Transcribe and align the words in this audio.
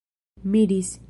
miris 0.43 0.97